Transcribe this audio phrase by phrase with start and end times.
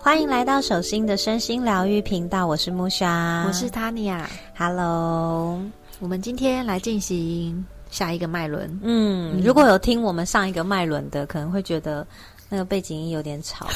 [0.00, 4.26] 欢迎来到手心的身心疗愈频道，我是木莎，我是 Tanya。
[4.56, 5.60] Hello，
[5.98, 8.78] 我们今天来进行下一个脉轮。
[8.82, 12.06] 嗯，如果有听我们上一个脉轮的，可能会觉得
[12.54, 13.66] 那个背景音有点吵，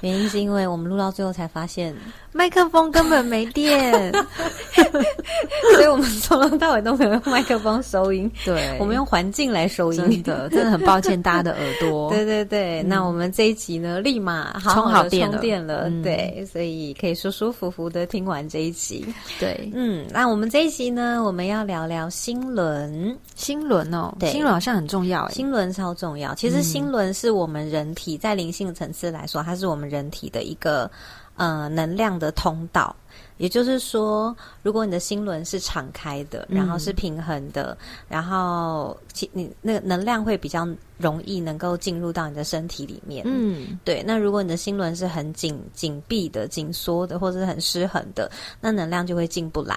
[0.00, 1.94] 原因是因为我们录到最后才发现，
[2.32, 4.12] 麦克风根本没电，
[5.74, 12.10] 所以我们从头到尾都没有用麦克风收音，对，我们用环境来收音，真的真的很抱歉大家的耳朵。
[12.14, 15.32] 对对对，那我们这一集呢，立马好充好电了。
[15.32, 16.02] 充电了，嗯。
[16.02, 19.04] 对，所以可以舒舒服服的听完这一集。
[19.40, 23.16] 对，嗯，那我们这一集呢，我们要聊聊心轮。
[23.34, 24.30] 心轮哦，对。
[24.30, 25.32] 心轮好像很重要哎。
[25.32, 30.90] 心轮超重要，其实心轮是我们人体在灵性层次来说，它是我们人体的一个
[31.36, 32.94] 呃能量的通道。
[33.38, 37.76] 也就是说，如果你的心轮是敞开的，然后是平衡的，
[38.08, 43.22] 然后其你那个能量会比较容易能够进入到你的身体里面。
[43.26, 49.76] 嗯，对，那如果你的心轮是很紧紧闭的、紧缩的，或者是很失衡的，那能量就会进不来。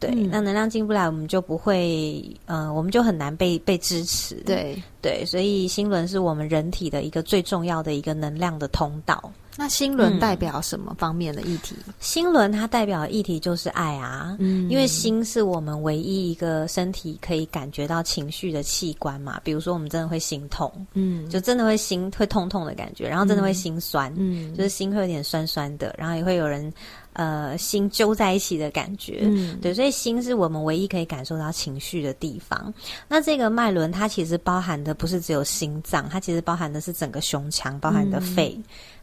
[0.00, 4.36] 对，嗯那能量进不来，我们就不会，呃，我们就很难被被支持。
[4.46, 4.82] 对。
[5.02, 9.30] 对，所以心轮是我们人体的一个最重要的一个能量的通道。
[9.60, 11.74] 那心轮代表什么方面的议题？
[11.98, 19.40] 心轮它代表的议题就是爱啊，嗯因为心是我们唯一一个身体可以感觉到情绪的器官嘛。
[19.42, 26.72] 比如说，我们真的会心痛，嗯，就真的会心会痛痛的感觉，然后真的会心酸，嗯就是心会有点酸酸的，然后也会有人
[27.14, 29.22] 呃心揪在一起的感觉。
[29.24, 32.72] 嗯对，所以心是我们唯一可以感受到情绪的地方。
[33.08, 38.56] 那这个脉轮它其实包含的不是只有心脏，它其实包含的是整个胸腔，包含的肺，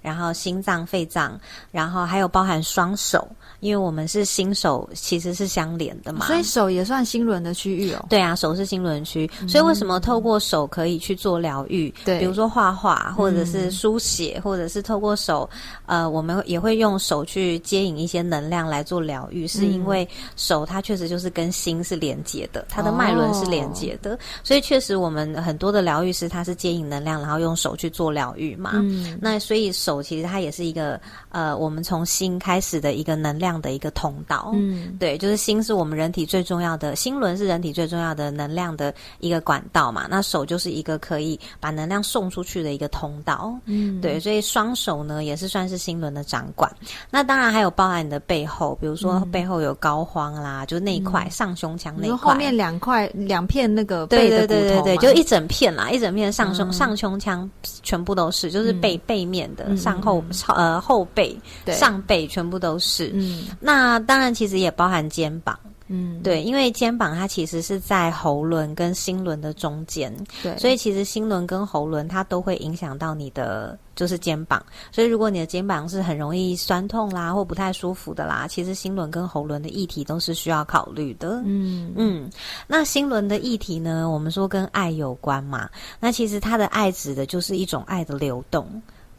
[0.06, 1.36] 然后心脏、肺脏，
[1.72, 3.28] 然后还有包含双手，
[3.60, 6.28] 因为我们是心手其实是相连的嘛。
[6.28, 8.06] 所以手也算心轮的区域哦。
[8.08, 11.92] 对啊，手是心轮区，所以为什么透过手可以去做疗愈？
[12.06, 15.50] 对比如说画画，或者是书写，或者是透过手，
[15.88, 28.74] 呃，我们也会用手去接引一些能量来做疗愈，是因为手它确实就是跟心是连接的，它的脉轮是连接的，所以确实我们很多的疗愈师他是接引能量，然后用手去做疗愈嘛。
[28.76, 34.52] 嗯那所以手其实它也是一个呃，我们从心开始的一个能量的一个通道。
[34.54, 40.08] 嗯对，就是心是我们人体最重要的，心轮是人体最重要的能量的一个管道嘛。
[40.10, 43.54] 那手就是一个可以把能量送出去的一个通道。
[43.66, 46.72] 嗯，对，所以双手呢也是算是心轮的掌管。
[47.10, 52.34] 那当然还有包含你的背后，比如说背后有膏肓啦，就是那一块、上胸腔那一块。
[52.34, 57.50] 后面两块两片那个对对对对对，就一整片啦，一整片上胸、嗯上胸腔
[57.84, 61.38] 全部都是，就是背、背面的、嗯上后嗯呃后背、
[61.68, 63.12] 上背全部都是。
[63.14, 65.58] 嗯那当然其实也包含肩膀。
[65.88, 74.66] 嗯，对，因为肩膀它其实是在喉轮跟心轮的中间，对，所以其实心轮跟喉轮它都会影响到你的就是肩膀。
[74.92, 81.44] 所以如果你的肩膀是很容易酸痛啦，或不太舒服的啦，其实心轮跟喉轮的议题都是需要考虑的。
[81.46, 82.32] 嗯嗯，
[82.66, 85.70] 那心轮的议题呢，我们说跟爱有关嘛，
[86.00, 88.68] 那其实它的爱指的就是一种爱的流动。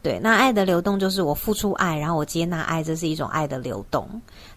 [0.06, 4.08] 对，那爱的流动就是我付出爱，然后我接纳爱，这是一种爱的流动。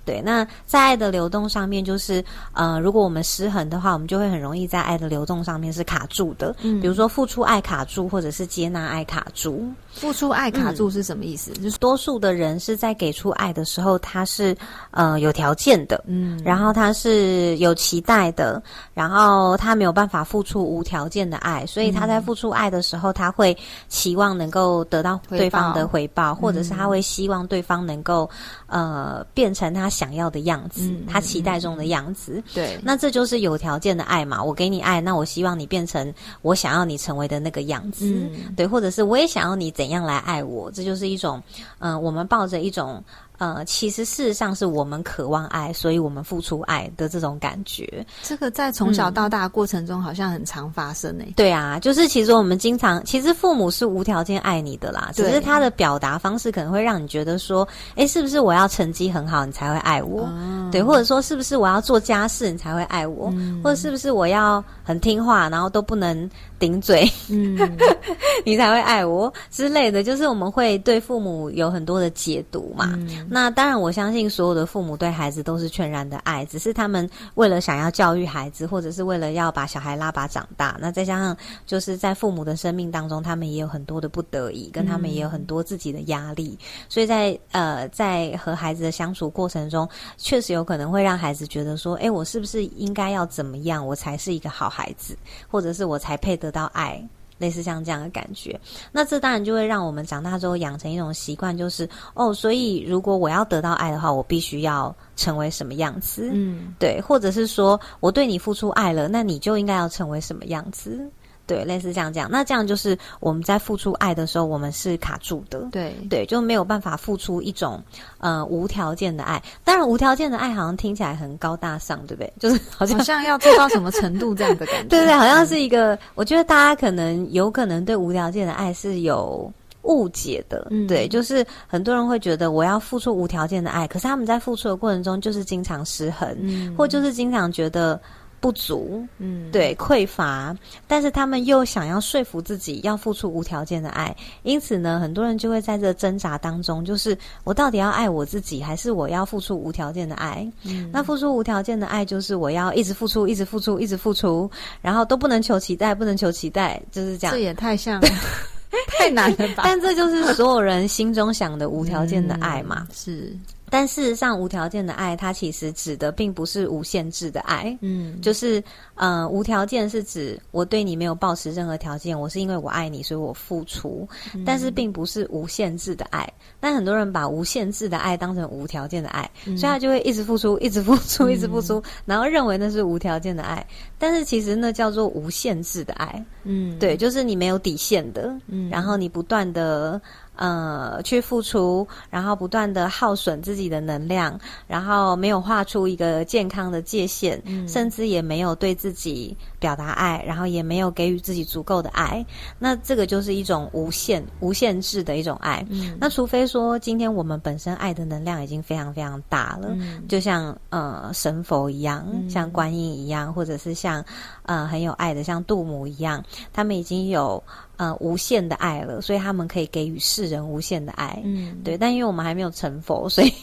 [0.06, 2.24] 对，那在爱的流动上面，就是
[2.54, 6.56] 呃，如果我们失衡的话，我们就会很容易在爱的流动上面是卡住的。
[6.62, 6.82] 嗯。
[6.82, 9.64] 比如说付出爱卡住，或者是接纳爱卡住。
[9.92, 11.52] 付出爱卡住是什么意思？
[11.54, 14.56] 就是多数的人是在给出爱的时候，他是
[14.92, 16.40] 呃有条件的，嗯。
[16.44, 18.62] 然后他是有期待的，
[18.94, 23.56] 然后他没有办法付出无条件的爱，所以他在付出爱的时候，他会
[23.90, 28.30] 期望能够得到对方的回报，或者是他会希望对方能够
[28.68, 32.42] 呃变成他想要的样子，嗯他期待中的样子。
[32.54, 34.44] 对，那这就是有条件的爱嘛？
[34.44, 41.42] 我给你爱，那我希望你变成我想要你成为的那个样子，嗯对，或者是我也想要你怎样来爱我，这就是一种，
[41.80, 43.04] 嗯、我们抱着一种，
[43.40, 48.06] 呃，其实事实上是我们渴望爱，所以我们付出爱的这种感觉。
[48.22, 51.34] 这个在从小到大的过程中好像很常发生诶。
[51.36, 60.24] 对啊，就是其实我们经常，其实父母是无条件爱你的啦，只是他的表达方式可能会让你觉得说，诶，是不是我要成绩很好，你才会爱我？
[60.24, 66.28] 哦对，或者说是不是我要做家事你才会爱我，嗯或者是不是我要很听话，然后都不能
[66.58, 67.56] 顶嘴，嗯，
[68.44, 70.02] 你才会爱我之类的。
[70.04, 72.96] 就是我们会对父母有很多的解读嘛。
[72.96, 80.76] 嗯那当然，我相信所有的父母对孩子都是全然的爱，只是他们为了想要教育孩子，或者是为了要把小孩拉拔长大。
[80.82, 81.38] 那再加上
[81.68, 86.58] 就是在父母的生命当中，他们也有很多的不得已，跟他们也有很多自己的压力，
[86.90, 89.88] 所以在呃在和孩子的相处过程中，
[90.18, 95.18] 确实有可能会让孩子觉得说，诶，我是不是应该要怎么样，我才是一个好孩子，
[95.48, 97.02] 或者是我才配得到爱。
[97.40, 98.60] 类似像这样的感觉，
[98.92, 111.10] 那这当然就会让我们长大之后养成一种习惯，就是哦，所以如果我要得到爱的话，我必须要成为什么样子，嗯，对，或者是说我对你付出爱了，那你就应该要成为什么样子，
[111.50, 112.32] 对，类似像这样讲。
[112.32, 117.84] 那这样就是我们在付出爱的时候，我们是卡住的，对，对，就没有办法付出一种
[118.20, 119.42] 呃无条件的爱。
[119.64, 122.32] 当然，无条件的爱好像听起来很高大上，对不对？
[122.40, 129.52] 就是好像好像要做到什么程度这样的感觉， 对对，好像是一个，我觉得大家可能有可能对无条件的爱是有
[129.84, 138.00] 误解的，嗯对，就是很多人会觉得我要付出无条件的爱，可是他们在付出的过程中就是经常失衡，嗯，或就是经常觉得
[138.40, 140.56] 不足，嗯，对匮乏，
[140.88, 150.50] 但是他们又想要说服自己要付出无条件的爱，因此呢，很多人就会在这挣扎当中，就是我到底要爱我自己，还是我要付出无条件的爱？
[150.64, 154.50] 嗯，那付出无条件的爱，就是我要一直付出，一直付出，一直付出，
[154.82, 157.42] 然后都不能求期待，不能求期待，就是这样这。
[157.42, 158.02] 也太像
[159.00, 159.64] 太难了吧？
[159.64, 162.86] 但这就是所有人心中想的无条件的爱嘛。
[162.90, 163.38] 嗯是，
[163.70, 167.78] 但事实上，无条件的爱，它其实指的并不是无限制的爱。
[167.82, 168.64] 嗯，就是，
[168.96, 176.28] 呃，无条件是指我对你没有抱持任何条件，我是因为我爱你，所以我付出，嗯但是并不是无限制的爱。
[176.60, 183.66] 但很多人把无限制的爱当成无条件的爱，嗯所以他就会一直付出，一直付出，一直付出，然后认为那是无条件的爱。
[183.98, 190.02] 但是其实那叫做无限制的爱，嗯，对，就是你没有底线的，嗯然后你不断的
[190.40, 197.68] 呃去付出，然后不断的耗损自己的能量，然后没有画出一个健康的界限，嗯。
[197.68, 202.26] 甚至也没有对自己表达爱，然后也没有给予自己足够的爱，
[202.58, 205.64] 那这个就是一种无限无限制的一种爱。
[205.70, 210.08] 嗯，那除非说今天我们本身爱的能量已经非常非常大了，嗯。
[210.08, 212.30] 就像呃神佛一样，嗯。
[212.30, 214.04] 像观音一样，或者是像
[214.44, 217.44] 呃很有爱的像杜母一样，他们已经有
[217.80, 221.18] 呃无限的爱了，所以他们可以给予世人无限的爱。
[221.24, 223.34] 嗯，对，但因为我们还没有成佛，所以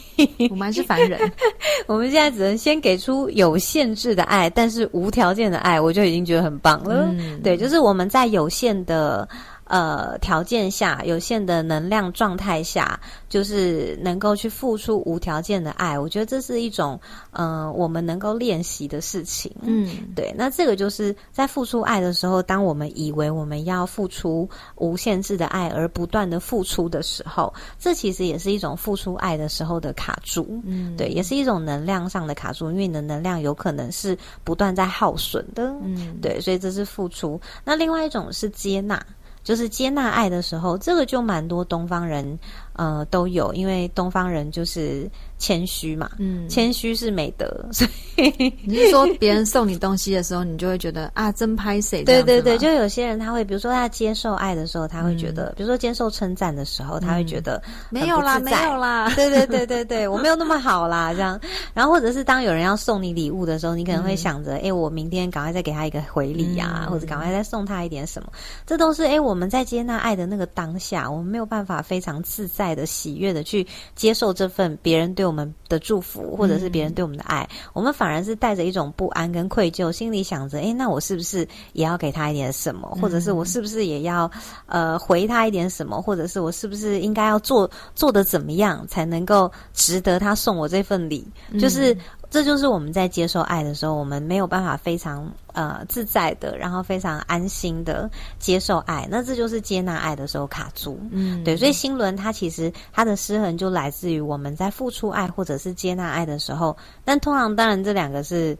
[0.51, 1.19] 我们还是凡人，
[1.87, 7.09] 我们现在只能先给出有限制的爱，但是无条件的爱，我就已经觉得很棒了。
[7.17, 9.27] 嗯对，就是我们在有限的
[9.69, 12.99] 呃条件下、有限的能量状态下，
[13.29, 15.97] 就是能够去付出无条件的爱。
[15.97, 16.99] 我觉得这是一种
[17.31, 19.53] 呃我们能够练习的事情。
[19.61, 30.61] 嗯，对，那这个就是在付出爱的时候，当我们以为我们要付出无限制的爱，而不断的付出的时候，这其实也是一种付出爱的时候的卡住。
[30.65, 35.75] 嗯，对，也是一种能量上的卡住，因为你的能量有可能是不断在耗损的。
[35.83, 37.39] 嗯，对，所以这是付出。
[37.63, 39.03] 那另外一种是接纳，
[39.47, 42.37] 就是接纳爱的时候，这个就蛮多东方人
[42.77, 47.85] 呃都有，因为东方人就是谦虚嘛，嗯，谦虚是美德，所
[48.15, 52.03] 以 你是说别人送你东西的时候，你就会觉得啊，真拍谁？
[52.03, 61.39] 对对对，就有些人他会，比如说他接受爱的时候，他会觉得，比如说接受称赞的时候，他会觉得很没有啦，没有啦，对对对对对，我没有那么好啦，这样。
[61.73, 68.31] 然后或者是当有人要送你礼物的时候，你可能会想着，哎、我明天赶快再给他一个回礼呀、嗯或者赶快再送他一点什么。
[68.65, 73.65] 这都是哎、我们在接纳爱的那个当下，我们没有办法非常自在的、喜悦的去
[73.95, 84.29] 接受这份别人对我们的祝福，或者是别人对我们的爱，我们反而是带着一种不安跟愧疚，心里想着，哎、那我是不是也要给他一点什么，或者是我是不是也要
[84.65, 91.27] 呃回他一点什么，或者是我是不是应该要做做的怎么样才能够值得他送我这份礼？
[91.59, 91.95] 就是
[92.29, 100.99] 这就是我们在接受爱的时候，我们没有办法非常呃自在的，然后非常安心的接受爱，那这就是接纳爱的时候卡住。
[101.11, 108.57] 嗯，对，所以心轮它其实它的失衡就来自于我们在付出爱或者是接纳爱的时候，但通常当然这两个是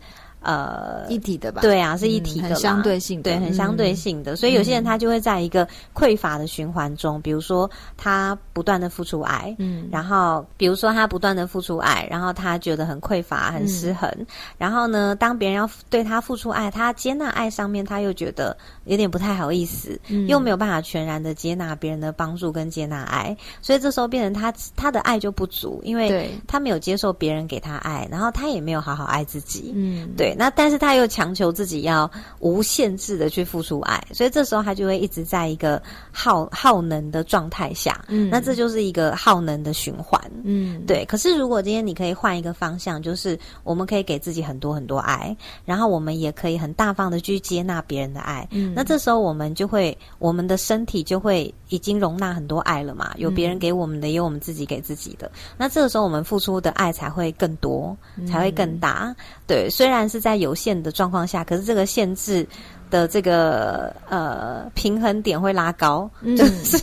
[0.48, 1.62] 呃一体的吧？
[1.62, 3.24] 对啊，是一体的、嗯很相对性的。
[3.30, 4.36] 对，很相对性的。
[4.38, 14.10] 所以有些人他就会在一个匮乏的循环中，比如说他不断的付出爱，嗯，然后比如说他不断的付出爱，然后他觉得很匮乏、很失衡，
[14.58, 20.25] 然后呢，当别人要对他付出爱，他接纳爱上面他又觉得有点不太好意思，嗯。
[20.27, 40.22] 又没有办法全然的接纳别人的帮助跟接纳爱，所以这时候变成他他的爱就不足，因为对，他没有接受别人给他爱，然后他也没有好好爱自己，嗯，对对，那但是他又强求自己要无限制的去付出爱，所以这时候他就会一直在一个耗耗能的状态下，嗯那这就是一个耗能的循环。
[40.44, 48.48] 嗯，对，可是如果今天你可以换一个方向，就是我们可以给自己很多很多爱，然后我们也可以很大方的去接纳别人的爱。
[48.51, 55.32] 嗯那这时候我们就会，我们的身体就会已经容纳很多爱了嘛，有别人给我们的，也有我们自己给自己的。
[55.58, 57.96] 那这个时候我们付出的爱才会更多，
[58.27, 59.15] 才会更大。
[59.46, 62.46] 对，虽然是在在有限的状况下，可是这个限制。
[62.89, 66.77] 的这个呃平衡点会拉高，嗯就是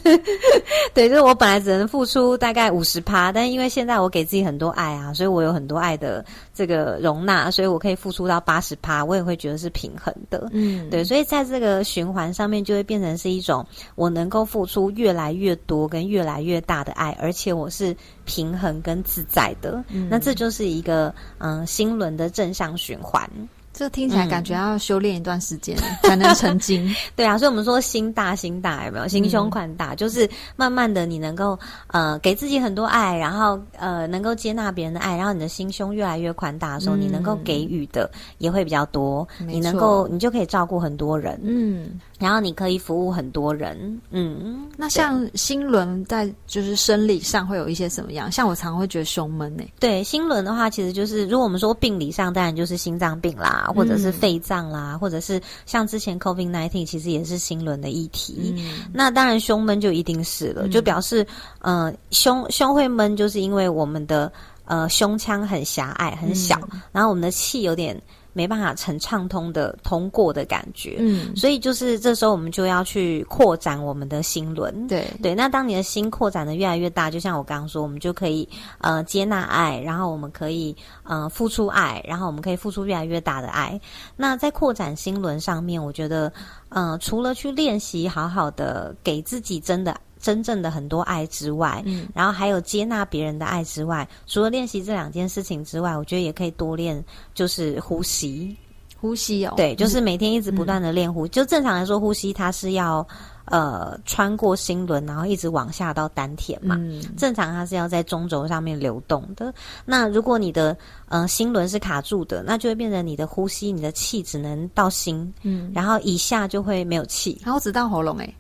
[0.95, 10.49] 对，就是我本来只能付出大概五十趴，但因为现在我给自己很多爱啊，所以我有很多爱的这个容纳，所以我可以付出到八十趴，我也会觉得是平衡的。
[10.53, 19.83] 嗯，对，所以在这个循环上面，就会变成是一种我能够付出越来越多跟越来越大的爱，而且我是平衡跟自在的。
[19.89, 23.29] 嗯那这就是一个嗯心轮的正向循环。
[23.75, 26.89] 这听起来感觉要修炼一段时间 才能成精。
[27.15, 29.07] 对啊，所以我们说心大心大有没有？
[29.09, 37.01] 心胸宽大，就是慢慢的你能够呃给自己很多爱，然后呃能够接纳别人的爱，然后你的心胸越来越宽大的时候，嗯。
[37.05, 48.31] 你能够给予的也会比较多，没你能够你就可以照顾很多人，嗯，然后你可以服务很多人，嗯，那像心轮在就是生理上会有一些什么样？
[48.31, 49.65] 像我常常会觉得胸闷欸。
[49.65, 58.55] 呢、对心轮的话，其实就是如果我们说病理上，当然就是心脏病啦，或者是肺脏啦，或者是像之前 COVID nineteen，其实也是心轮的议题。
[58.57, 58.85] 嗯。
[58.93, 61.27] 那当然胸闷就一定是了，就表示
[61.61, 64.33] 呃胸胸会闷，就是因为我们的
[64.65, 66.59] 呃胸腔很狭隘很小，
[66.93, 68.01] 然后我们的气有点
[68.35, 70.97] 没办法成畅通的通过的感觉。
[70.99, 74.87] 嗯，所以就是这时候我们就要去扩展我们的心轮。
[74.87, 78.47] 对，对，那当你的心扩展的越来越大，就像我刚刚说，我们就可以
[78.79, 83.81] 呃接纳爱，然后我们可以呃付出爱，然后我们可以付出越来越大的爱。
[84.17, 86.31] 那在扩展心轮上面，我觉得
[86.69, 89.97] 呃除了去练习好好的给自己真的。
[90.25, 97.05] 真正的很多爱之外，嗯然后还有接纳别人的爱之外，除了练习这两件事情之外，我觉得也可以多练，
[97.35, 98.57] 就是呼吸。
[98.99, 103.07] 呼吸哦，对，就是每天一直不断的练呼，就正常来说，呼吸它是要
[103.45, 106.77] 呃穿过心轮，然后一直往下到丹田嘛。
[106.79, 109.53] 嗯正常它是要在中轴上面流动的。
[109.85, 110.75] 那如果你的
[111.11, 117.39] 呃心轮是卡住的，那就会变成你的呼吸，你的气只能到心，嗯，然后以下就会没有气。
[117.45, 118.35] 然后只到喉咙哎、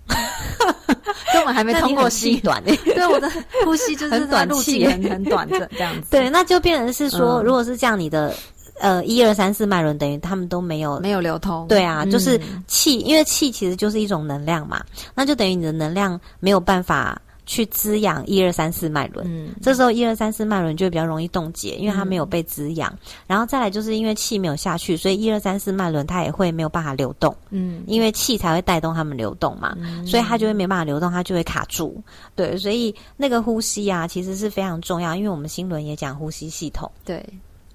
[1.33, 2.41] 根本还没通过心气。
[2.41, 3.31] 短欸 对，我的
[3.65, 6.09] 呼吸就是很短气很很短的这样子。
[6.11, 8.35] 对，那就变成是说，嗯如果是这样，你的
[8.81, 11.67] 呃一二三四脉轮等于他们都没有没有流通。
[11.69, 14.83] 对啊，就是嗯气，因为气其实就是一种能量嘛，
[15.15, 19.27] 那就等于你的能量没有办法去滋养一二三四脉轮。
[19.29, 22.97] 嗯这时候一二三四脉轮就会比较容易冻结，因为它没有被滋养。
[23.27, 32.03] 然后再来就是因为气没有下去，所以一二三四脉轮它也会没有办法流动，嗯因为气才会带动它们流动嘛，所以它就会没办法流动，它就会卡住。
[32.35, 36.91] 对，所以那个呼吸啊，其实是非常重要，因为我们心轮也讲呼吸系统。
[37.05, 37.25] 对，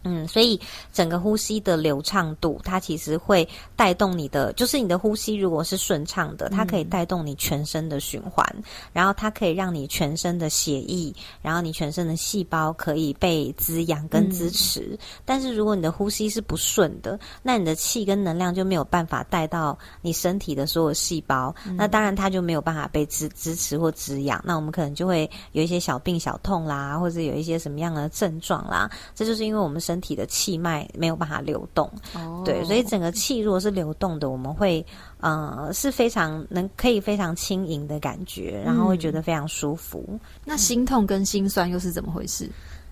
[0.03, 0.59] 嗯，所以
[0.93, 8.45] 整个呼吸的流畅度，它其实会带动你的，就是你的呼吸如果是顺畅的，它可以带动你全身的循环，
[8.93, 14.97] 然后它可以让你全身的血液，然后你全身的细胞可以被滋养跟支持。
[15.25, 24.41] 但是如果你的呼吸是不顺的，那你的气跟能量就没有办法带到你身体的所有细胞，那当然它就没有办法被支支持或滋养。
[24.45, 31.89] 那我们可能就会有一些小病小痛啦，或者有一些什么样的症状啦，这就是因为我们身体的气脉没有办法流动。
[32.13, 34.85] 哦对，所以整个气如果是流动的，我们会
[35.19, 40.05] 呃是非常能可以非常轻盈的感觉，然后会觉得非常舒服。
[40.45, 42.47] 那心痛跟心酸又是怎么回事？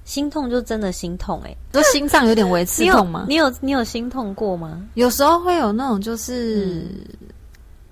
[0.05, 3.25] 心痛就真的心痛哎、就心脏有点微刺你有痛吗？
[3.27, 4.83] 你有你有心痛过吗？
[4.95, 6.81] 有时候会有那种就是。
[6.81, 7.26] 嗯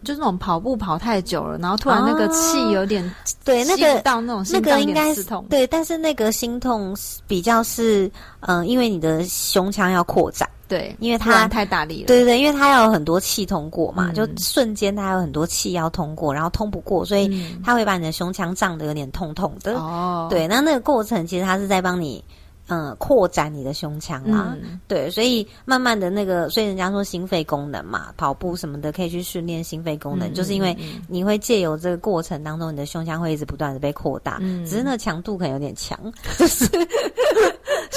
[0.05, 3.03] 就是那种跑步跑太久了，然后突然那个气有点
[3.43, 5.13] 对，那个到那种那个应该
[5.49, 8.05] 对，但是那个心痛是比较是
[8.41, 14.13] 嗯、呃因为你的胸腔要扩展，对，因为它太大力了，对对对，因为它要有很多气通过嘛，嗯。
[14.13, 17.61] 就瞬间它有很多气要通过，然后通不过，所以嗯。
[17.65, 19.73] 它会把你的胸腔胀得有点痛痛的。
[19.77, 22.23] 哦，对，那那个过程其实它是在帮你。
[22.67, 24.79] 嗯，扩展你的胸腔啦，嗯。
[24.87, 34.65] 对，所以慢慢的那个，所以人家说心肺功能嘛，跑步什么的可以去训练心肺功能，嗯就是因为嗯你会借由这个过程当中，你的胸腔会一直不断的被扩大，嗯。
[34.65, 35.99] 只是那个强度可能有点强，
[36.37, 36.65] 就是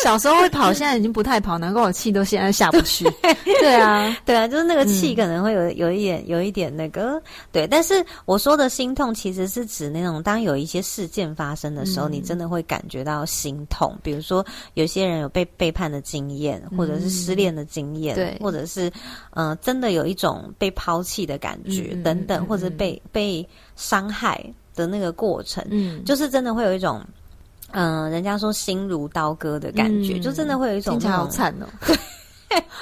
[0.03, 3.05] 小时候会跑，现在已经不太跑，难怪我气都现在下不去。
[3.61, 13.97] 对啊，对啊，就是那个气嗯可能会有有一点有一点那个对，但是我说的心痛其实是指那种当有一些事件发生的时候，嗯你真的会感觉到心痛。
[14.03, 18.91] 比如说有些人有被背叛的经验，或者是失恋的经验，或者是
[19.31, 27.03] 呃真的有一种被抛弃的感觉、嗯嗯等等，嗯或者被被伤害的那个过程，嗯，就是真的会有一种。
[27.73, 31.67] 嗯、人家说心如刀割的感觉，嗯就真的会有一种听起来好惨哦，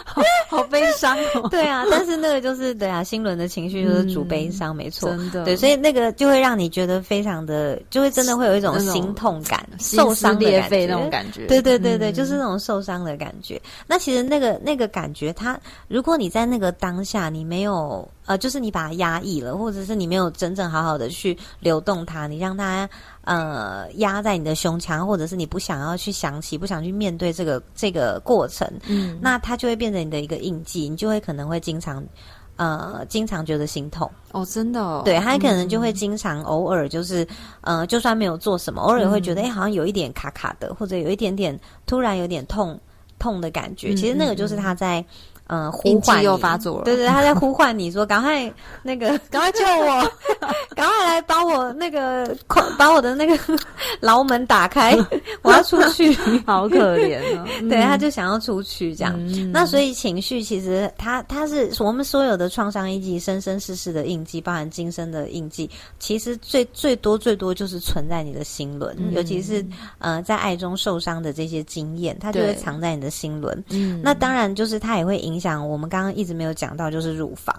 [0.04, 5.10] 好好悲伤哦，对啊，但是那个就是对啊，心轮的情绪就是主悲伤，没错。
[5.10, 11.46] 真的，对，所以那个就会让你觉得非常的，就会真的会有一种心痛感、受伤裂肺那种感觉。
[11.46, 13.60] 对对对对，嗯就是那种受伤的感觉。
[13.88, 22.88] 那其实那个那个感觉它，如果你在那个当下你没有呃，就是你把它压抑了，或者是你没有真正好好的去流动它，你让它
[23.22, 32.04] 呃压在你的胸腔，或者是你不想要去想起，不想去面对这个这个过程，嗯，那它就会变成你的一个印记，你就会可能会经常。
[32.58, 37.28] 呃，经常觉得心痛，哦，真的哦，对他可能就会经常偶尔就是，
[37.60, 42.80] 呃，就算没有做什么，偶尔也会觉得，哎、好像有一点卡卡的，或者有一点点突然有点痛
[43.18, 43.92] 痛的感觉。
[43.92, 45.04] 嗯其实那个就是他在，
[45.46, 46.84] 呃，呼唤又发作了。
[46.84, 50.12] 对对，他在呼唤你说，赶快那个， 赶快救我！
[50.74, 53.38] 赶快来把我那个快把我的那个
[54.00, 54.96] 牢门打开，
[55.42, 56.12] 我要出去。
[56.44, 59.14] 好可怜哦，对，他就想要出去这样。
[59.16, 59.50] 嗯。
[59.52, 69.12] 那所以情绪其实它它是我们所有的创伤印记、生生世世的印记，包含今生的印记，其实最最多最多就是存在你的心轮，嗯。
[69.14, 69.64] 尤其是
[69.98, 73.64] 呃在爱中受伤的这些经验，它就会藏在你的心轮。
[73.70, 74.00] 嗯。
[74.02, 77.54] 那当然就是它也会影响我们刚刚一直没有讲到，就是乳房。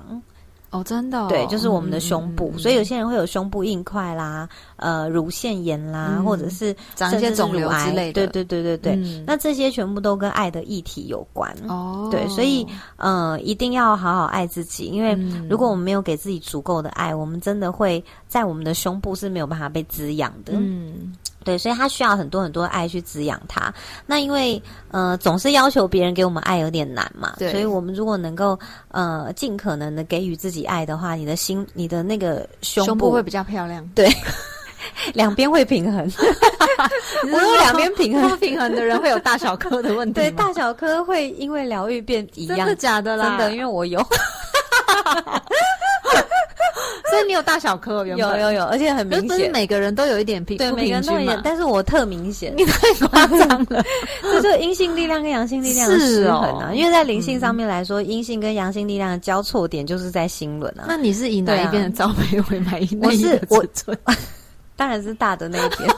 [0.70, 11.56] 哦，真的哦，对，就是我们的胸部，嗯嗯嗯所以有些人会有胸部硬块啦，呃，乳腺炎啦，嗯或者是长一些肿瘤之类的对对对对对，嗯那这些全部都跟爱的议题有关。
[11.70, 12.68] 哦，对，所以
[12.98, 20.52] 呃，一定要好好爱自己，因为嗯如果我们没有给自己足够的爱，我们真的会在我们的胸部是没有办法被滋养的。
[20.58, 21.16] 嗯，
[21.48, 23.74] 对，所以他需要很多很多爱去滋养他。
[24.06, 24.62] 那因为
[24.92, 28.60] 呃，总是要求别人给我们爱有点难嘛，所以我们如果能够
[28.92, 33.89] 呃尽可能的给予自己爱的话，你的心、你的那个胸胸部会比较漂亮。
[33.96, 34.10] 对
[35.16, 36.12] 两边会平衡。
[37.32, 43.30] 我我有两边平衡不平衡的人会有大小颗的问题对，大小颗会因为疗愈变一样真的，假的啦？
[43.30, 44.00] 真的，因为我有。
[47.12, 49.52] 所以你有大小颗，原本有有有，而且很明显。
[49.52, 51.40] 每个人都有一点平对，不每个人都有一点，？
[51.44, 53.84] 但是我特明显，你太夸张了，
[54.22, 56.70] 这就是阴性力量跟阳性力量失衡啊。
[56.70, 60.86] 哦因为在灵性上面来说，阴性跟阳性力量的交错点就是在心轮啊。
[60.88, 62.98] 那你是以哪一边的罩杯为满意？
[63.02, 63.65] 我是我
[64.76, 65.89] 当然是大的那一边。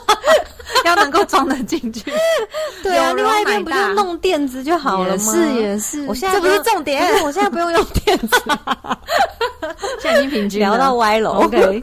[0.86, 2.12] 要能够装得进去，
[2.84, 5.34] 对啊，另外一边不就弄垫子就好了吗？
[5.36, 8.30] 也是也是，我现在这不是重点，我现在不用用垫子，
[10.02, 10.70] 现在已经平均了。
[10.70, 11.32] 聊到歪楼。
[11.44, 11.82] OK，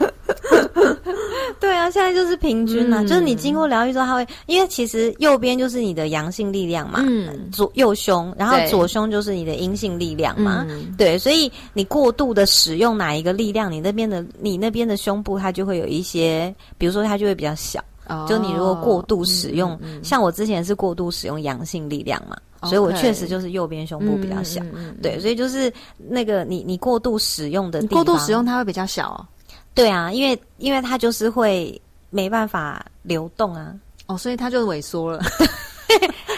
[1.59, 3.07] 对啊，现在就是平均了，嗯。
[3.07, 7.49] 就是你经过疗愈之后，它会，因为其实右边就是你的阳性力量嘛，嗯。
[7.51, 10.65] 左右胸，然后左胸就是你的阴性力量嘛。
[10.69, 10.93] 嗯。
[10.97, 17.83] 对，所以你过度的使用哪一个力量，你那边的你那边的胸部它就会有一些，比如说它就会比较小。
[18.09, 24.61] 哦就你如果过度使用，嗯嗯像我之前是过度使用阳性力量嘛，所以我确实就是右边胸部比较小。
[25.01, 29.25] 对，所以就是那个你你过度使用的你地方，过度使用它会比较小哦，
[29.73, 33.73] 对啊，因为因为它就是会没办法流动啊，
[34.07, 35.19] 哦，所以它就萎缩了。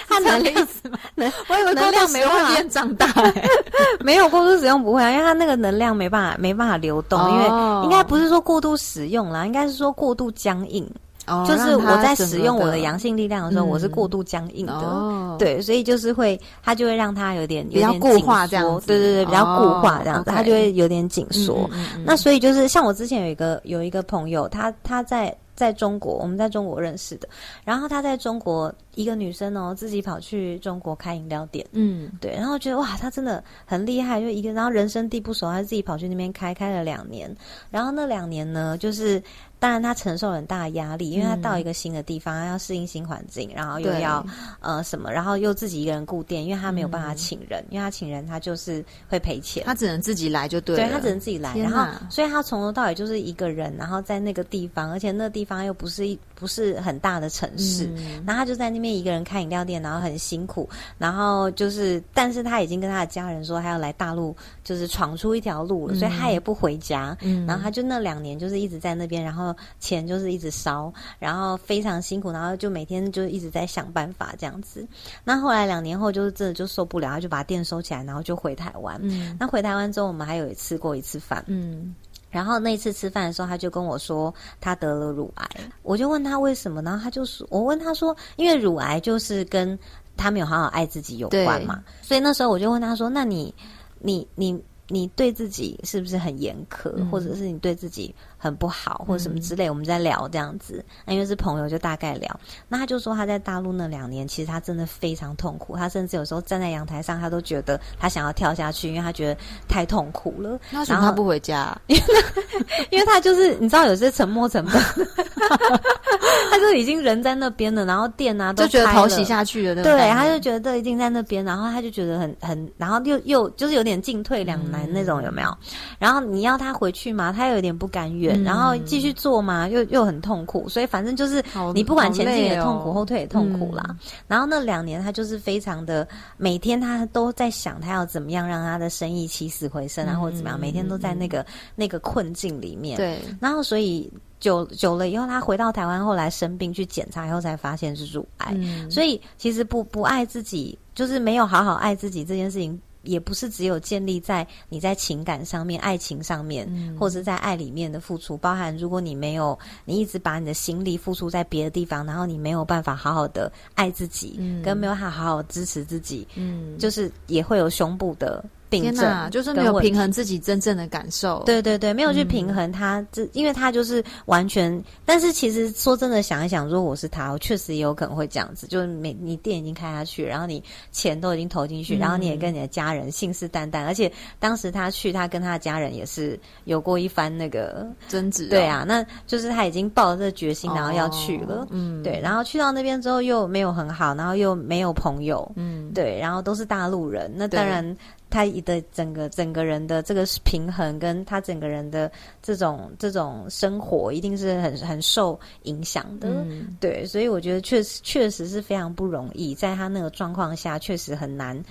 [0.07, 0.99] 它能这样的意思吗？
[1.15, 3.43] 能我以为能量没办法会变长大欸，
[4.01, 10.87] 没有过度使用不会啊，因为它那个能量没办法没办法流动，因为哦应该不是说过度使用啦，应该是说过度僵硬。
[11.29, 14.73] 哦就是我在使用我的阳性力量的时候，嗯我是过度僵硬的。
[14.73, 21.69] 哦，对，所以就是会，它就会让它有点比较有点紧固化这样缩子对对对，比较固化这样子，哦它就会有点紧缩。
[21.71, 27.27] 嗯嗯嗯那所以就是像我之前有一个有一个朋友，他他在在中国，我们在中国认识的，
[27.65, 32.11] 然后他在中国一个女生哦，自己跑去中国开饮料店，嗯。
[32.19, 37.33] 对，然后觉得哇，她真的很厉害，就一个然后人生地不熟，她自己跑去那边开，开了两年，
[37.71, 39.23] 然后那两年呢，就是
[39.57, 44.25] 当然她承受很大的压力，因为她到一个新的地方，她要适应新环境，然后又要
[44.59, 49.63] 呃什么，然后又自己一个人顾店，因为她没有办嗯法请人，因为她请人她就是会赔钱。
[49.65, 58.23] 她只能自己来就对了，对她只能自己来，然后所以她从头到尾就是一个人，然后在那个地方，而且那个地方又不是一不是很大的城市，嗯。
[58.25, 67.15] 然后她就在那边面一个人开饮料店，然后很辛苦，然后就是，但是他已经跟他的家人说他要来大陆，就是闯出一条路了，所以他也不回家。
[67.21, 74.87] 嗯然后他就那两年就是一直在那边，然后钱就是一直烧，然后非常辛苦，然后就每天就一直在想办法这样子。
[75.23, 78.99] 那后来两年后就是真的就受不了，他就把店收起来，然后就回台湾。
[79.03, 81.93] 嗯那回台湾之后，我们还有吃过一次饭，嗯
[82.29, 85.47] 然后那次吃饭的时候，他就跟我说他得了乳癌，
[85.83, 89.77] 我就问他为什么，然后他就说，我问他说，因为乳癌就是跟
[90.15, 93.53] 他没有好好爱自己有关嘛，所以那时候我就问他说，那你
[93.99, 97.09] 你你你对自己是不是很严苛，嗯。
[97.09, 99.69] 或者是你对自己很不好，或者什么之类？
[99.69, 102.39] 我们在聊这样子，那因为是朋友，就大概聊。
[102.67, 110.57] 那他就说他在大陆那两年，其实他真的非常痛苦，他甚至有时候站在阳台上，他都觉得他想要跳下去，因为他觉得太痛苦了。
[110.71, 111.77] 那为什么他不回家？
[112.89, 114.73] 因为他就是你知道有些沉没成本，
[116.49, 125.57] 他就已经人在那边了，然后店啊都就觉得开了头洗下去了，对，不他就觉得已经在那边，然后他就觉得很很，然后又又就是有点进退两难那种，有没有？
[125.97, 133.83] 然后你要他回去嘛，他又有点不甘愿，嗯然后继续做嘛，又又很痛苦，所以反正就是你不管前进也痛苦，后退也痛苦啦。
[133.89, 142.97] 嗯然后那两年他就是非常的，每天他都在想他要怎么样让他的生意起死回生啊，嗯或者怎么样，每天都在那个那个困境里面。
[142.97, 148.53] 对，然后所以久久了以后，他回到台湾，后来生病去检查以后才发现是乳癌。
[148.55, 158.37] 嗯所以其实不不爱自己，就是没有好好爱自己这件事情，也不是只有建立在你在情感上面、爱情上面，嗯或者是在爱里面的付出。
[158.37, 181.99] 包含如果你没有，你一直把你的心力付出在别的地方，然后你没有办法好好的爱自己，嗯跟没有好好支持自己，嗯，就是也会有胸部的病症天哪，，就是没有平衡自己真正的感受。，对对对，没有去平衡他，这、因为他就是完全，但是其实说真的，想一想，如果我是他，我确实也有可能会这样子，就是每你店已经开下去，然后你钱都已经投进去，嗯。
[181.99, 191.61] 然后你也跟你的家人信誓旦旦，而且当时他去，他跟他的家人也是有过一番那个，争执、对，啊，那就是他已经抱着这决心，然后要去了。
[191.61, 197.95] 哦嗯，对，然后去到那边之后又没有很好，然后又没有朋友，嗯，对，然后都是大陆人，那当然
[198.29, 202.11] 他的整个整个人的这个平衡，跟他整个人的
[202.41, 206.29] 这种这种生活，一定是很很受影响的。
[206.29, 211.61] 嗯对，所以我觉得确实确实是非常不容易，在他那个状况下，确实很难。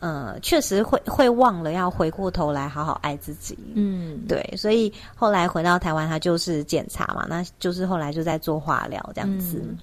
[0.00, 3.56] 呃，确实会会忘了要回过头来好好爱自己。
[3.74, 9.62] 嗯，对，所以后来回到台湾，他就是检查嘛，那就是后来就在做化疗这样子。
[9.64, 9.78] 嗯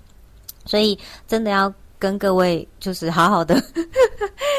[0.63, 0.95] 所以
[1.27, 3.53] 真的要跟各位就是好好的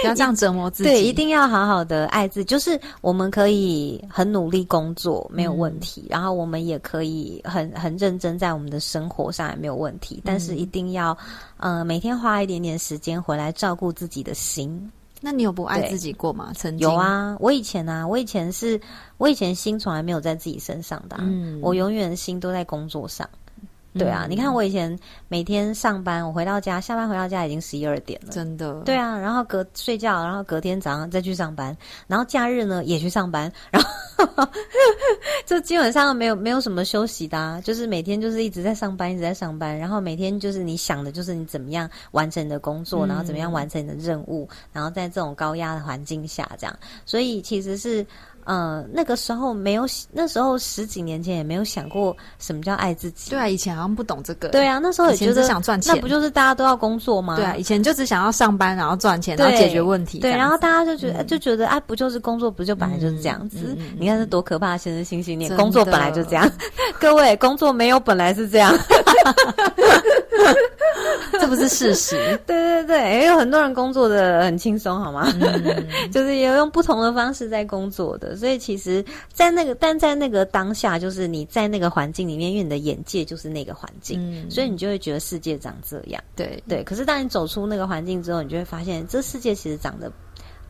[0.00, 0.88] 不要 这样折磨自己。
[0.88, 2.44] 对，一定要好好的爱自己。
[2.44, 10.22] 就是我们可以很努力工作，没有问题，然后我们也可以很很认真在我们的生活上也没有问题。
[10.24, 11.18] 但是一定要，
[11.57, 14.90] 呃，每天花一点点时间回来照顾自己的心。
[15.20, 16.52] 那你有不爱自己过吗？
[16.55, 18.81] 曾经有，啊，我以前啊，我以前是，
[19.18, 23.28] 我以前心从来没有在自己身上的啊、嗯我永远心都在工作上。
[23.94, 28.33] 对啊，你看我以前每天上班，我回到家，下班回到家已经十一二点了。
[28.33, 31.76] 真的，对啊，然后隔睡觉，然后隔天早上再去上班，
[32.07, 33.88] 然后假日呢也去上班，然后
[35.44, 43.09] 就基本上没有没有什么休息的、啊，就是每天就是一直在上班，一直在上班，然后每天就是你想的就是你怎么样完成你的工作，嗯。
[43.09, 46.74] 然后怎么样完成你的任务，然后在这种高压的环境下这样，
[47.05, 48.07] 所以其实是。
[48.44, 53.31] 呃，那个时候没有，那时候十几年前也没有想过什么叫爱自己。
[53.31, 54.48] 对啊，以前好像不懂这个。
[54.48, 57.37] 对啊，那时候也以前只觉得想赚钱那不就是大家都要工作吗？
[57.37, 63.59] 对啊，以前就只想要上班，然后赚钱，然后解决问题对，然后大家就觉得、就觉得啊，不就是工作，不就本来就是这样子？
[63.62, 66.50] 嗯嗯嗯你看是多可怕的现实性信念，工作本来就这样。
[67.00, 68.74] 各位，工作没有本来是这样。
[71.40, 72.16] 这不是事实。
[72.46, 75.33] 对 对对，也有很多人工作的很轻松，好吗？
[75.40, 86.23] 嗯就是也有用不同的方式在工作的，所以其实，在那个但在那个当下，就是你在那个环境里面，因为你的眼界就是那个环境，嗯所以你就会觉得世界长这样。
[86.37, 90.11] 对对，可是当你走出那个环境之后，你就会发现这世界其实长得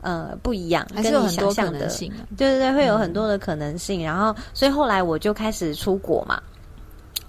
[0.01, 2.27] 呃不一样，还跟你是很多可想象的能性啊。
[2.37, 4.03] 对对对，会有很多的可能性。
[4.03, 6.41] 然后，所以后来我就开始出国嘛。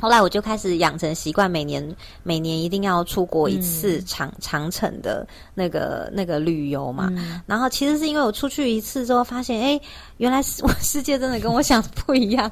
[0.01, 7.09] 后来我就开始养成习惯，每年每年一定要出国一次嗯长、长城的那个那个旅游嘛。
[7.17, 9.81] 嗯然后其实是因为我出去一次之后，发现哎，
[10.19, 12.51] 原来世我世界真的跟我想的不一样，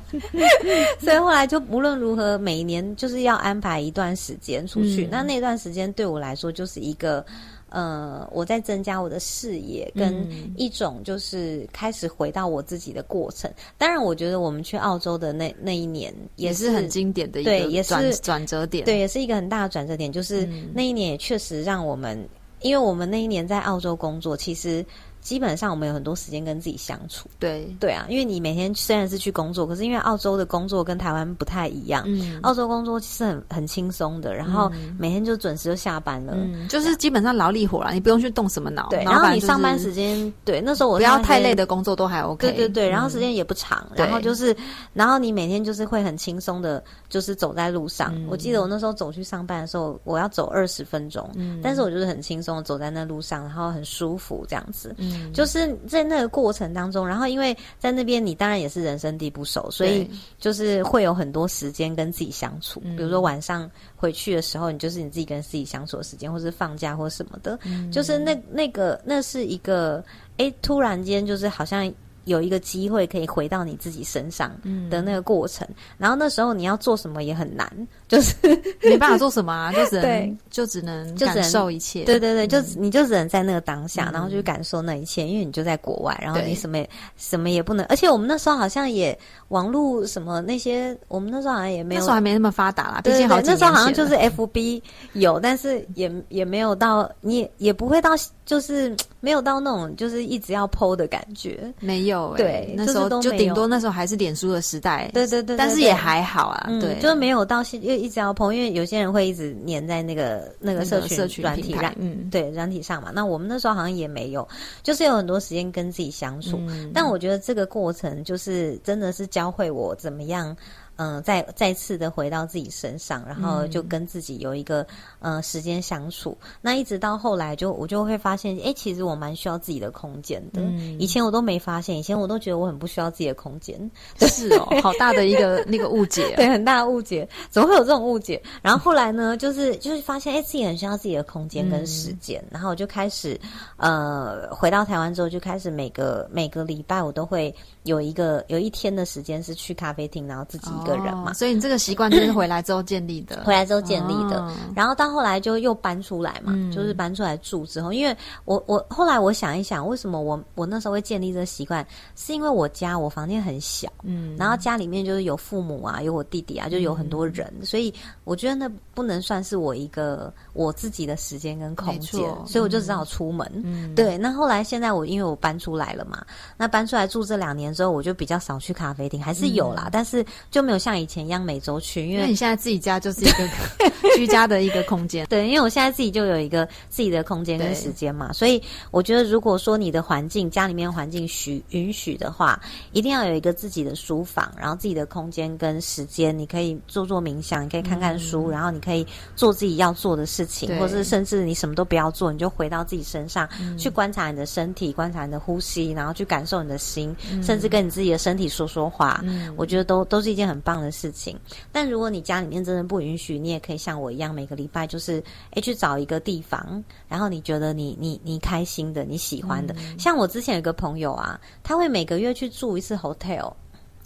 [0.98, 5.04] 所以后来就无论如何，每年就是要安排一段时间出去。
[5.06, 7.24] 嗯那那段时间对我来说就是一个。
[7.72, 13.50] 呃，我在增加我的视野，跟嗯一种就是开始回到我自己的过程。
[13.78, 18.84] 当然，我觉得我们去澳洲的那那一年是也是很经典的一对也是个转转折点。
[18.84, 22.28] 对，也是一个很大的转折点，就是嗯那一年也确实让我们，
[22.60, 24.84] 因为我们那一年在澳洲工作，其实
[25.22, 27.28] 基本上我们有很多时间跟自己相处。
[27.38, 36.34] 对，对啊，因为你每天虽然是去工作，可是因为澳洲的工作跟台湾不太一样，嗯澳洲工作是很很轻松的，然后每天就准时就下班了。
[36.36, 38.88] 嗯，就是基本上劳力活啦，你不用去动什么脑。
[38.90, 42.48] 对，然后你上班时间，对，那时候我不要太累的工作都还 OK。
[42.48, 44.54] 对对对，然后时嗯间也不长，对然后就是，
[44.92, 48.12] 然后你每天就是会很轻松的，就是走在路上。
[48.16, 54.94] 嗯我记得我那时候走去上班的时候，我要走二十分钟，嗯但是我就是很轻松的走在那路上，然后很舒服这样子。
[55.14, 55.32] 嗯。
[55.32, 62.80] 就是在那个过程当中，然后因为在那边你当然也是人生地不熟，所以就是会有很多时间跟自己相处。
[62.84, 62.96] 嗯。
[62.96, 67.90] 比如说晚上回去的时候，你就是你自己跟自己相处的时间，或是放假或什么的，嗯。
[67.90, 70.04] 就是那那个那是一个，
[70.38, 71.92] 哎，突然间就是好像。
[72.24, 74.88] 有一个机会可以回到你自己身上嗯。
[74.88, 75.66] 的那个过程，
[75.98, 77.68] 然后那时候你要做什么也很难，
[78.12, 78.34] 就是
[78.82, 82.04] 没办法做什么啊，就只对能就只能感受一切。
[82.04, 94.82] 对对对，就你就只能在那个当下，嗯然后去感受那一切，因为你就在国外，然后你什么也什么也不能，而且我们那时候好像也网络什么那些，我们那时候好像也没有那时候还没那么发达啦，毕竟好几那时候好像就是 FB
[95.14, 98.10] 有，但是也也没有到，你也也不会到，
[98.44, 101.72] 就是没有到那种就是一直要 PO 的感觉。
[101.80, 113.10] 没有欸对那时候就顶多那时候还是脸书的时代，对对对但是也还好啊，嗯，对，就是没有到现，因为一直要 PO，因为有些人会一直黏在那个那个社群个社群软体上，嗯对软体上嘛。
[113.14, 114.46] 那我们那时候好像也没有，
[114.82, 116.56] 就是有很多时间跟自己相处。
[116.68, 120.56] 嗯但我觉得这个过程就是真的是教会我怎么样，
[120.96, 124.86] 嗯、再再次的回到自己身上，然后就跟自己有一个
[125.18, 126.36] 呃时间相处。
[126.60, 130.60] 那一直到后来就我就会发现，哎，其实我蛮需要自己的空间的。
[130.62, 133.90] 嗯以前我都没发现，以前我都觉得我很不需要自己的空间。
[134.18, 138.40] 是哦， 好大的一个那个误解， 对，很大的误解，怎么会有这种误解？
[138.62, 143.40] 然后后来呢，就是就是发现，哎，自己很需要自己的空间跟时间，然后我就开始，
[143.76, 151.30] 呃，回到台湾之后，就开始每个每个礼拜我都会有一个有一天的时间是去咖啡厅，然后自己一个人嘛。
[151.30, 154.52] 哦所以你这个习惯就是回来之后建立的，回来之后建立的，哦。
[154.76, 156.70] 然后到后来就又搬出来嘛，嗯。
[156.70, 167.92] 就是搬出来住之后，因为我我后来我想一想，为什么我我那时候会建立这个习惯，是因为我家我房间很小，嗯，然后家里面就是有父母啊，有我弟弟啊，就有很多人，所以
[168.24, 173.50] 我觉得那不能算是我一个我自己的时间跟空间，所以我就只好出门。
[173.64, 176.24] 嗯，对，那后来现在我因为我搬出来了嘛，
[176.56, 183.48] 那搬出来住这两年之后，我就比较少去咖啡厅，还是有啦，但是就没有像以前一样每周去，因为你现在自己家就是一个
[184.16, 192.60] 居家的一个空间，对，因为我现在自己就有一个自己的空间跟时间嘛，所以我觉得如果说你的环境家里面环境许允许的话，
[192.92, 199.06] 一定要有一个自己的书房，然后自己的空间跟时间，你可以做做冥想，你可以看看书，然后你可以
[199.36, 200.78] 做自己要做的事情，对。
[200.78, 209.20] 或是甚至你什么都不要做，你就回到自己身上、去观察你的身体，观察你的呼吸，然后去感受你的心，甚至跟你自己的身体说说话。
[209.24, 211.38] 嗯我觉得都都是一件很棒的事情。
[211.70, 219.74] 但如果你家里面真的不允许，你也可以像我一样，每个礼拜就是诶去找一个地方，然后你觉得你你你开心的、你喜欢的。
[219.98, 223.52] 像我之前有个朋友啊，他会每个月去住一次 hotel，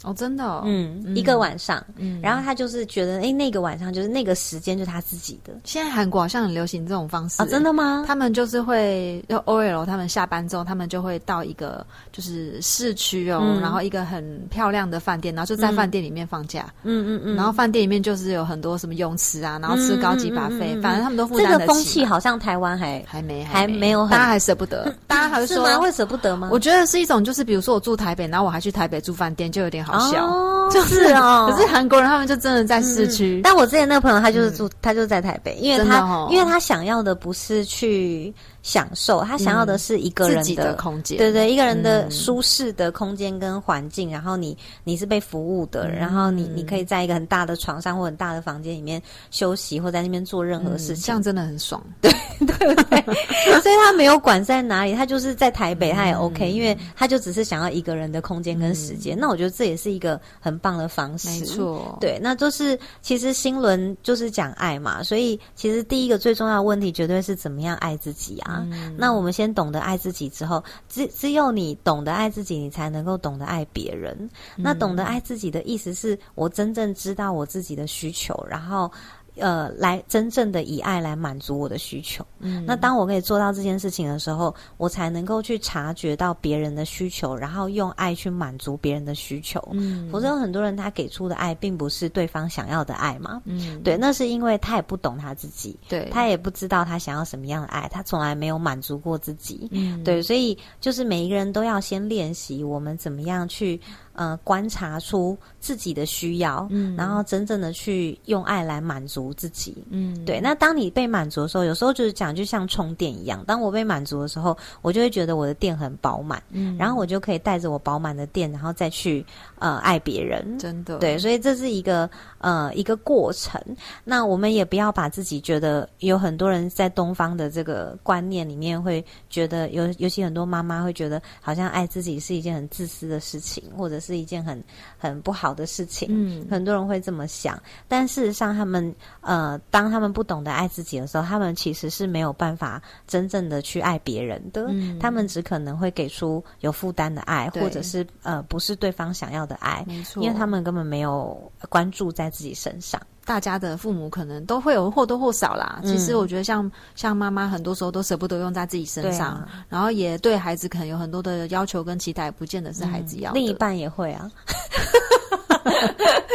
[0.03, 2.19] 哦，真的哦，嗯，一个晚上，嗯。
[2.21, 5.53] 然后他就是觉得哎那个晚上就是那个时间就是他自己的。
[5.63, 8.03] 现在韩国好像很流行这种方式啊，真的吗？
[8.07, 13.59] 他们就是会，就 OL 他们下班之后，他们就会到一个就是市区哦，嗯。
[13.61, 21.63] 然后一个很漂亮的饭店，然后就在饭店里面放假，嗯嗯嗯，然后饭店里面就是有很多什么泳池啊，然后吃高级巴菲，嗯嗯嗯嗯反正他们都负这担得起。
[21.63, 21.67] 嘛。
[21.67, 25.77] 个风气好像台湾还还没还没有很大家还舍不得，大家还是吗？
[25.79, 26.49] 会舍不得吗？
[26.51, 30.25] 我觉得是一种，就是比如说我住台北，然后我还去台北住饭店，就有点好笑。
[30.25, 36.27] 哦，就是哦，可是韩国人他们就真的在市区，但我之前那个朋友，他就是住，他就在台北，因为他、哦。
[36.29, 38.33] 因为他想要的不是去
[38.67, 41.17] 享受，他想要的是一个人的空间。
[41.17, 49.01] 对对，一个人的嗯舒适的空间跟环境，然后你你是被服务的，嗯然后你你可以在一个很大的床上或很大的房间里面
[49.31, 51.81] 休息，或在那边做任何事情，嗯这样真的很爽。
[52.01, 53.01] 对对对
[53.61, 59.17] 所以他没有管在哪里，他就是在台北，他也嗯 OK，、因为他就只是想要一个人的空间跟时间。
[59.17, 68.56] 那我觉得这也是一个很棒的方式，没错，对，那就是其实新轮就是讲爱嘛，所以其实第一个最重要的问题绝对是怎么样爱自己啊。
[68.71, 74.15] 嗯那我们先懂得爱自己之后，只只有你懂得爱自己，你才能够懂得爱别人。
[74.55, 78.91] 嗯那懂得爱自己的意思是我真正知道我自己的需求，然后。
[79.39, 82.25] 呃，来真正的以爱来满足我的需求。
[82.39, 89.61] 嗯，那当我可以做到这件事情的时候，我才能够去察觉到别人的需求，然后用爱去满足别人的需求。
[89.71, 93.41] 嗯，否则有很多人他给出的爱并不是对方想要的爱嘛。
[93.45, 99.67] 嗯，对，那是因为他也不懂他自己，对，他也不知道他想要什么样的爱，他从来没有满足过自己。
[99.71, 103.79] 嗯，对，所以就是每一个人都要先练习我们怎么样去
[104.17, 109.77] 呃观察出自己的需要，嗯然后真正的去用爱来满足自己。
[109.89, 113.43] 嗯，对，那当你被满足的时候，有时候就是讲，就像充电一样。
[113.47, 119.25] 当我被满足的时候，我就会觉得我的电很饱满，嗯，然后我就可以带着我饱满的电，然后再去
[119.59, 120.57] 呃爱别人。
[120.59, 123.61] 真的对，所以这是一个呃一个过程。
[124.03, 134.63] 那我们也不要把自己觉得有很多人在东方的这个观念里面会觉得尤，尤其很多妈妈会觉得好像爱自己是一件很自私的事情，或者是一件很
[134.97, 136.07] 很不好的事情。
[136.11, 144.67] 嗯很多人会这么想，但事实上，他们呃，当他们不懂得爱自己的时候，他们其实是没有办法真正的去爱别人的。
[144.69, 153.01] 嗯他们只可能会给出有负担的爱，或者是呃，不是对方想要的爱，没错，因为他们根本没有关注在自己身上。
[153.27, 155.81] 大家的父母可能都会有或多或少啦。
[155.83, 163.37] 嗯其实我觉得像像妈妈，很多时候都舍不得用在自己身上，啊然后也对孩子可能有很多的要求跟期待，不见得是孩子要的。
[163.37, 164.31] 另一半也会啊。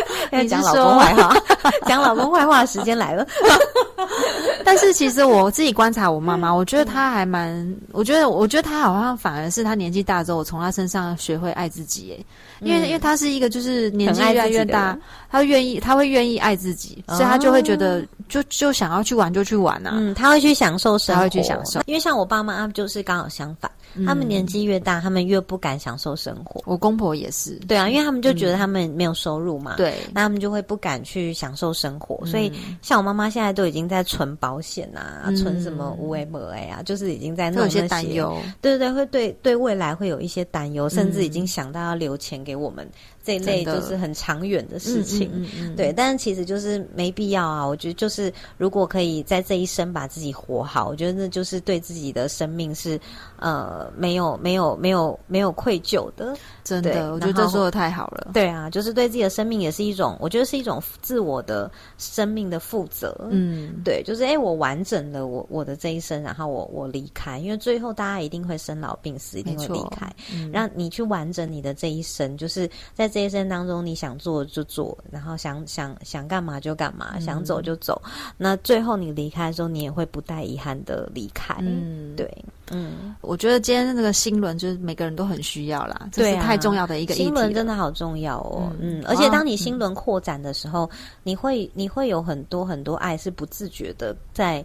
[0.48, 1.36] 讲老说公坏话，
[1.86, 3.26] 讲老公坏话的时间来了。
[4.64, 12.02] 但是其实我自己观察我妈妈，我觉得她还蛮，我觉得我觉得她好像反而是她年纪大之后，我从她身上学会爱自己。
[12.06, 12.26] 耶，
[12.60, 14.96] 因为、嗯因为她是一个就是年纪越来越大，
[15.30, 19.92] 她愿意她会愿意爱自己，所以她就会觉得就就想要去玩就去玩啊。
[19.94, 26.62] 嗯，她会去享受生活，她会去享受因为像我爸妈，就是刚好相反，嗯他们年纪越大，他们越不敢享受生活。
[26.64, 32.18] 我公婆也是，对啊，因为他们就觉得他们没有收入嘛，，对，那他们就会不敢去享受生活。
[32.22, 38.36] 嗯所以像我妈妈现在都已经在存保险啊，嗯存什么无为不为啊，就是已经在会有一些担忧。
[38.60, 42.88] 对对对，会对对未来会有一些担忧，甚至已经想到要留钱给我们
[43.22, 45.30] 这一类，就是很长远的事情。
[45.32, 47.66] 嗯嗯嗯嗯对，但是其实就是没必要啊。
[47.66, 52.98] 我觉得就是如果可以在这一生把自己活好，我觉得那就是对自己的生命是
[53.38, 56.36] 呃没有没有没有没有愧疚的。
[56.64, 58.30] 真的，我觉得这说的太好了。
[58.32, 63.16] 对啊，就是对自己的生命也是一种，我觉得是一种自我的生命的负责。
[63.30, 70.10] 嗯，对，就是哎、诶我完整了我我的这一生，然后我我离开，因为最后大家一定会生老病死，一定会离开。
[70.32, 78.00] 嗯让你去完整你的这一生，就是在这一生当中，你想做就做，然后想想想干嘛就干嘛，想走就走。
[78.38, 81.54] 那最后你离开的时候，你也会不带遗憾的离开。
[81.60, 88.72] 嗯，对，嗯，我觉得今天那个新轮就是每个人都很需要啦，这是太重要的一个议题心轮了真的好重要哦。
[88.80, 90.88] 嗯嗯，而且当你哦心轮扩展的时候，
[91.22, 94.64] 你会你会有很多很多爱是不自觉的在。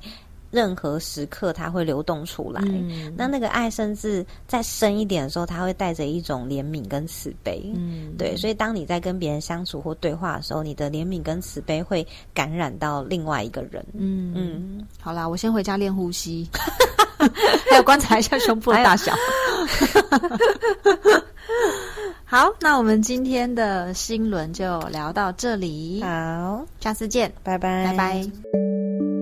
[0.58, 2.60] 任何时刻，它会流动出来。
[2.66, 7.62] 嗯那那个爱，甚至再深一点的时候，它会带着一种怜悯跟慈悲。
[7.76, 13.86] 嗯，对，所以当你在跟别人相处或对话的时候，你的怜悯跟慈悲会感染到另外一个人。
[13.94, 16.50] 嗯嗯，嗯，好啦，我先回家练呼吸，
[17.70, 19.14] 还有观察一下胸部的大小。
[22.26, 29.17] 好，那我们今天的新轮就聊到这里，好，下次见，拜拜，拜拜。